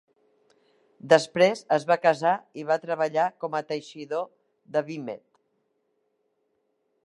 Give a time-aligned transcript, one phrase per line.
[1.11, 4.27] Després, es va casar i va treballar com a teixidor
[4.77, 5.25] de vímet.